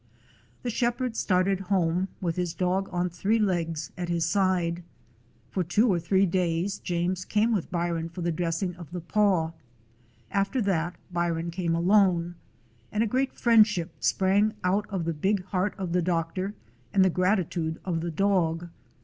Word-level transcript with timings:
The 0.63 0.71
shepherd 0.71 1.15
started 1.15 1.59
home, 1.69 2.07
with 2.21 2.37
the 2.37 2.55
dog 2.57 2.89
on 2.91 3.07
three 3.07 3.37
legs 3.37 3.91
at 3.95 4.09
his 4.09 4.25
side. 4.25 4.81
For 5.51 5.63
two 5.63 5.89
or 5.93 5.99
three 5.99 6.25
days 6.25 6.79
James 6.79 7.23
came 7.23 7.53
with 7.53 7.69
Byron 7.69 8.09
for 8.09 8.21
the 8.23 8.31
dressing 8.31 8.75
of 8.77 8.89
the 8.91 8.99
paw; 8.99 9.51
after 10.31 10.59
that 10.63 10.95
Byron 11.11 11.51
came 11.51 11.75
alone, 11.75 12.33
and 12.91 13.03
a 13.03 13.05
great 13.05 13.35
friendship 13.37 13.91
sprang 13.99 14.53
out 14.63 14.87
of 14.89 15.05
the 15.05 15.13
big 15.13 15.43
heart 15.43 15.75
of 15.77 15.93
the 15.93 16.01
doctor 16.01 16.55
and 16.91 17.05
the 17.05 17.11
gratitude 17.11 17.79
of 17.85 18.01
the 18.01 18.09
dog. 18.09 18.69